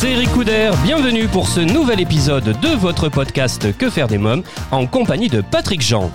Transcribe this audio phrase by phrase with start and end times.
[0.00, 4.42] C'est Eric Couder, bienvenue pour ce nouvel épisode de votre podcast Que faire des mômes
[4.70, 6.10] en compagnie de Patrick Jean.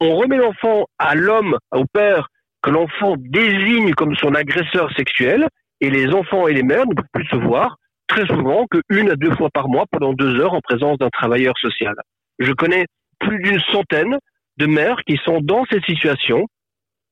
[0.00, 2.28] on remet l'enfant à l'homme, au père,
[2.62, 5.48] que l'enfant désigne comme son agresseur sexuel,
[5.80, 9.10] et les enfants et les mères ne peuvent plus se voir très souvent que une
[9.10, 11.96] à deux fois par mois pendant deux heures en présence d'un travailleur social.
[12.38, 12.86] Je connais
[13.18, 14.18] plus d'une centaine
[14.58, 16.46] de mères qui sont dans cette situation,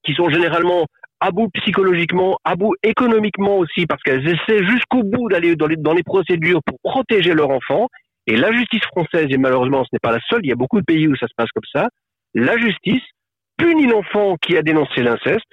[0.05, 0.87] qui sont généralement
[1.21, 6.03] à bout psychologiquement, à bout économiquement aussi, parce qu'elles essaient jusqu'au bout d'aller dans les,
[6.03, 7.89] procédures pour protéger leur enfant.
[8.27, 10.81] Et la justice française, et malheureusement ce n'est pas la seule, il y a beaucoup
[10.81, 11.89] de pays où ça se passe comme ça,
[12.35, 13.03] la justice
[13.57, 15.47] punit l'enfant qui a dénoncé l'inceste,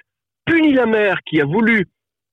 [0.45, 1.85] punit la mère qui a voulu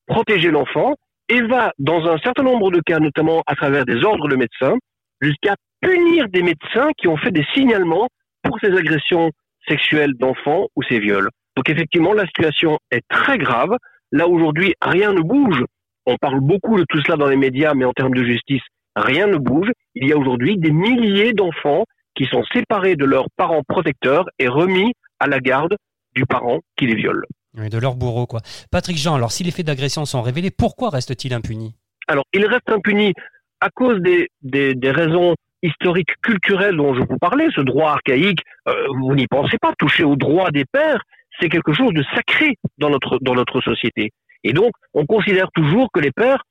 [0.06, 0.94] protéger l'enfant,
[1.28, 4.76] et va, dans un certain nombre de cas, notamment à travers des ordres de médecins,
[5.20, 8.08] jusqu'à punir des médecins qui ont fait des signalements
[8.42, 9.30] pour ces agressions
[9.68, 11.28] sexuelles d'enfants ou ces viols.
[11.56, 13.76] Donc effectivement, la situation est très grave.
[14.12, 15.64] Là, aujourd'hui, rien ne bouge.
[16.06, 18.62] On parle beaucoup de tout cela dans les médias, mais en termes de justice,
[18.96, 19.70] rien ne bouge.
[19.94, 24.48] Il y a aujourd'hui des milliers d'enfants qui sont séparés de leurs parents protecteurs et
[24.48, 25.76] remis à la garde
[26.14, 27.24] du parent qui les viole.
[27.56, 28.40] Oui, de leur bourreau, quoi.
[28.70, 31.74] Patrick Jean, alors si les faits d'agression sont révélés, pourquoi reste-t-il impuni?
[32.08, 33.12] Alors, il reste impuni
[33.60, 38.40] à cause des, des, des, raisons historiques, culturelles dont je vous parlais, ce droit archaïque,
[38.68, 41.02] euh, vous n'y pensez pas, toucher au droit des pères,
[41.40, 44.10] c'est quelque chose de sacré dans notre, dans notre société.
[44.44, 46.44] Et donc, on considère toujours que les pères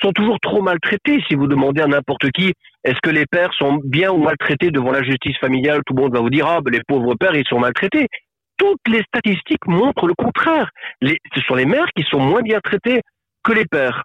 [0.00, 1.22] sont toujours trop maltraités.
[1.28, 2.52] Si vous demandez à n'importe qui,
[2.84, 6.14] est-ce que les pères sont bien ou maltraités devant la justice familiale, tout le monde
[6.14, 8.06] va vous dire, ah, ben, les pauvres pères, ils sont maltraités.
[8.56, 10.70] Toutes les statistiques montrent le contraire.
[11.02, 13.00] Ce sont les mères qui sont moins bien traitées
[13.42, 14.04] que les pères.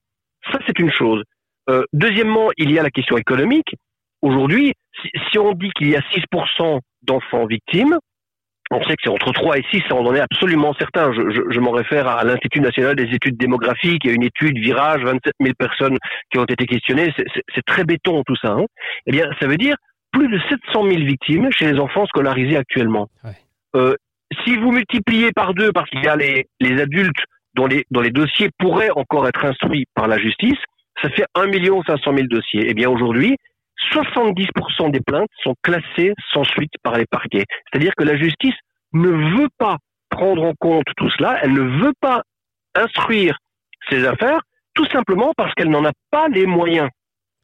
[0.52, 1.24] Ça, c'est une chose.
[1.70, 3.76] Euh, deuxièmement, il y a la question économique.
[4.22, 7.98] Aujourd'hui, si, si on dit qu'il y a 6% d'enfants victimes,
[8.70, 11.14] on sait que c'est entre 3 et 6, on en est absolument certain.
[11.14, 14.24] Je, je, je m'en réfère à l'Institut national des études démographiques, il y a une
[14.24, 15.98] étude virage, 27 000 personnes
[16.32, 18.52] qui ont été questionnées, c'est très béton tout ça.
[18.52, 18.66] Hein.
[19.06, 19.76] Eh bien, ça veut dire
[20.12, 23.08] plus de 700 000 victimes chez les enfants scolarisés actuellement.
[23.24, 23.32] Ouais.
[23.76, 23.96] Euh,
[24.46, 27.24] si vous multipliez par deux, parce qu'il y a les, les adultes
[27.54, 30.60] dont les, dont les dossiers pourraient encore être instruits par la justice,
[31.02, 32.66] ça fait 1 500 000 dossiers.
[32.68, 33.38] Eh bien, aujourd'hui,
[33.94, 37.46] 70% des plaintes sont classées sans suite par les parquets.
[37.72, 38.56] C'est-à-dire que la justice
[38.94, 39.78] ne veut pas
[40.10, 42.24] prendre en compte tout cela, elle ne veut pas
[42.76, 43.38] instruire
[43.90, 44.42] ces affaires,
[44.74, 46.90] tout simplement parce qu'elle n'en a pas les moyens.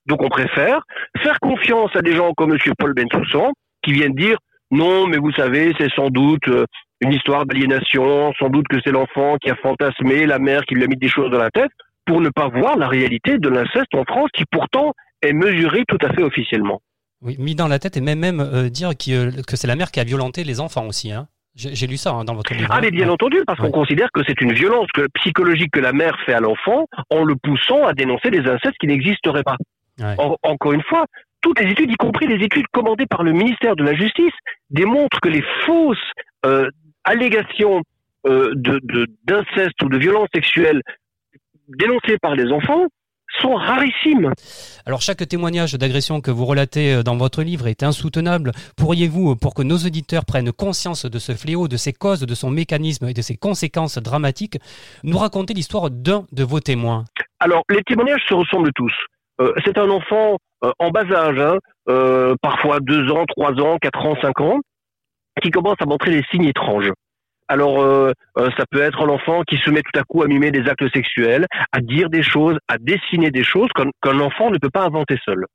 [0.06, 0.82] Donc on préfère
[1.22, 2.58] faire confiance à des gens comme M.
[2.78, 3.52] Paul Bensoussan,
[3.84, 4.38] qui viennent dire
[4.72, 6.66] non, mais vous savez, c'est sans doute euh,
[7.00, 10.84] une histoire d'aliénation, sans doute que c'est l'enfant qui a fantasmé, la mère qui lui
[10.84, 11.70] a mis des choses dans la tête,
[12.06, 14.94] pour ne pas voir la réalité de l'inceste en France, qui pourtant
[15.24, 16.82] est mesuré tout à fait officiellement.
[17.22, 19.76] Oui, mis dans la tête et même, même euh, dire qui, euh, que c'est la
[19.76, 21.12] mère qui a violenté les enfants aussi.
[21.12, 21.28] Hein.
[21.56, 22.68] J'ai lu ça hein, dans votre livre.
[22.72, 23.68] Ah, mais bien entendu, parce Ouais.
[23.68, 27.24] qu'on considère que c'est une violence que, psychologique que la mère fait à l'enfant en
[27.24, 29.58] le poussant à dénoncer des incestes qui n'existeraient pas.
[30.00, 30.16] Ouais.
[30.18, 31.06] En- encore une fois,
[31.42, 34.34] toutes les études, y compris les études commandées par le ministère de la Justice,
[34.72, 35.98] démontrent que les fausses
[36.46, 36.70] euh,
[37.04, 37.82] allégations
[38.26, 40.82] euh, de- de- d'inceste ou de violence sexuelle
[41.68, 42.88] dénoncées par les enfants
[43.44, 44.32] sont rarissimes.
[44.86, 48.52] Alors chaque témoignage d'agression que vous relatez euh, dans votre livre est insoutenable.
[48.78, 52.36] Pourriez-vous, euh, pour que nos auditeurs prennent conscience de ce fléau, de ses causes, de
[52.36, 54.58] son mécanisme et de ses conséquences dramatiques,
[55.04, 57.04] nous raconter l'histoire d'un de vos témoins?
[57.40, 58.94] Alors, les témoignages se ressemblent tous.
[59.42, 61.58] Euh, c'est un enfant euh, en bas âge, hein,
[61.90, 64.60] euh, parfois deux ans, trois ans, quatre ans, cinq ans,
[65.42, 66.92] qui commence à montrer des signes étranges.
[67.54, 70.50] Alors, euh, euh, ça peut être l'enfant qui se met tout à coup à mimer
[70.50, 74.72] des actes sexuels, à dire des choses, à dessiner des choses qu'un enfant ne peut
[74.72, 75.46] pas inventer seul.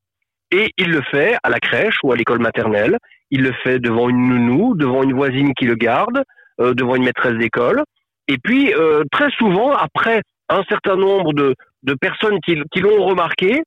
[0.49, 2.97] Et il le fait à la crèche ou à l'école maternelle.
[3.31, 6.23] Il le fait devant une nounou, devant une voisine qui le garde,
[6.61, 7.83] euh, devant une maîtresse d'école.
[8.29, 8.71] Et puis,
[9.11, 11.53] très souvent, après un certain nombre de,
[11.99, 13.63] personnes qui, l'ont remarqué,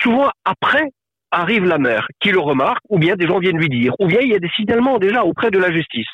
[0.00, 0.84] souvent après
[1.30, 4.20] arrive la mère qui le remarque, ou bien des gens viennent lui dire, ou bien
[4.22, 6.06] il y a des signalements déjà auprès de la justice.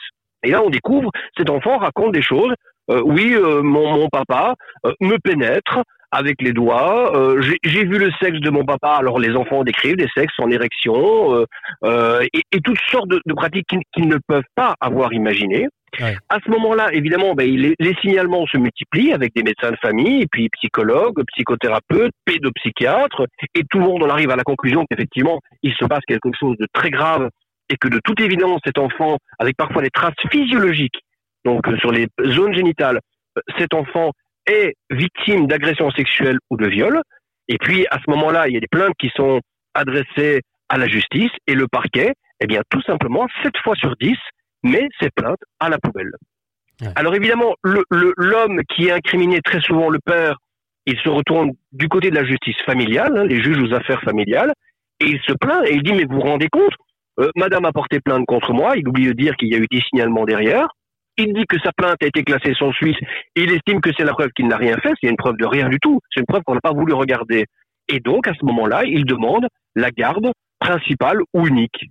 [0.42, 2.52] Et là, on découvre, cet enfant raconte des choses.
[2.90, 4.54] Euh, oui, euh, mon, mon papa
[4.86, 7.16] euh, me pénètre avec les doigts.
[7.16, 8.90] Euh, j'ai vu le sexe de mon papa.
[8.90, 11.46] Alors les enfants décrivent des sexes en érection euh,
[11.84, 15.66] euh, et, et, toutes sortes de, de pratiques qu'ils ne peuvent pas avoir imaginées.
[16.00, 16.16] Ouais.
[16.28, 20.22] À ce moment-là, évidemment, ben, les, les, signalements se multiplient avec des médecins de famille,
[20.22, 25.40] et puis psychologues, psychothérapeutes, pédopsychiatres, et tout le monde en arrive à la conclusion qu'effectivement,
[25.62, 27.28] il se passe quelque chose de très grave
[27.68, 31.00] et que de toute évidence, cet enfant, avec parfois des traces physiologiques,
[31.44, 33.00] donc sur les zones génitales,
[33.58, 34.10] cet enfant
[34.46, 37.00] est victime d'agression sexuelle ou de viol.
[37.48, 39.40] Et puis, à ce moment-là, il y a des plaintes qui sont
[39.74, 44.16] adressées à la justice et le parquet, eh bien, tout simplement, 7 fois sur 10,
[44.62, 46.12] met ces plaintes à la poubelle.
[46.96, 50.36] Alors évidemment, l'homme le, qui est incriminé, très souvent le père,
[50.86, 54.52] il se retourne du côté de la justice familiale, hein, les juges aux affaires familiales,
[54.98, 56.74] et il se plaint et il dit, mais vous vous rendez compte,
[57.20, 59.66] euh, Madame a porté plainte contre moi, il oublie de dire qu'il y a eu
[59.70, 60.68] des signalements derrière,
[61.18, 62.96] il dit que sa plainte a été classée sans suite.
[63.36, 64.92] Il estime que c'est la preuve qu'il n'a rien fait.
[65.00, 66.00] C'est une preuve de rien du tout.
[66.10, 67.44] C'est une preuve qu'on n'a pas voulu regarder.
[67.88, 71.84] Et donc, à ce moment-là, il demande la garde principale ou unique.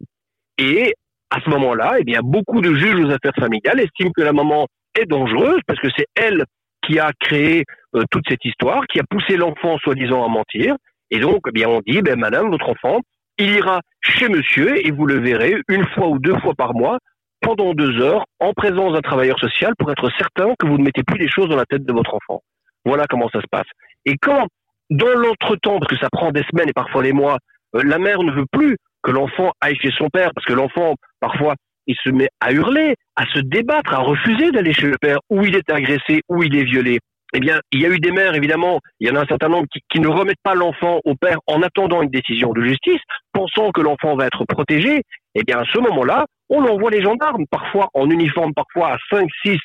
[0.57, 0.95] Et
[1.29, 4.67] à ce moment-là, eh bien, beaucoup de juges aux affaires familiales estiment que la maman
[4.99, 6.43] est dangereuse parce que c'est elle
[6.83, 7.63] qui a créé
[7.95, 10.75] euh, toute cette histoire, qui a poussé l'enfant soi-disant à mentir.
[11.11, 13.01] Et donc, eh bien, on dit, ben, madame, votre enfant,
[13.37, 16.99] il ira chez monsieur et vous le verrez une fois ou deux fois par mois
[17.41, 21.03] pendant deux heures en présence d'un travailleur social pour être certain que vous ne mettez
[21.03, 22.41] plus les choses dans la tête de votre enfant.
[22.85, 23.67] Voilà comment ça se passe.
[24.05, 24.47] Et quand,
[24.89, 27.37] dans l'entretemps, parce que ça prend des semaines et parfois des mois,
[27.75, 30.95] euh, la mère ne veut plus que l'enfant aille chez son père, parce que l'enfant,
[31.19, 31.55] parfois,
[31.87, 35.43] il se met à hurler, à se débattre, à refuser d'aller chez le père, où
[35.43, 36.99] il est agressé, où il est violé.
[37.33, 39.49] Eh bien, il y a eu des mères, évidemment, il y en a un certain
[39.49, 42.99] nombre qui, ne remettent pas l'enfant au père en attendant une décision de justice,
[43.33, 45.01] pensant que l'enfant va être protégé.
[45.35, 49.27] Eh bien, à ce moment-là, on envoie les gendarmes, parfois en uniforme, parfois à 5,
[49.45, 49.57] 6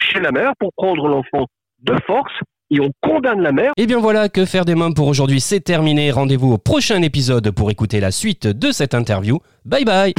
[0.00, 1.46] chez la mère pour prendre l'enfant
[1.82, 2.32] de force
[2.70, 3.72] et on condamne la mère.
[3.76, 6.10] Et bien voilà, que faire des mains pour aujourd'hui, c'est terminé.
[6.10, 9.38] Rendez-vous au prochain épisode pour écouter la suite de cette interview.
[9.64, 10.14] Bye bye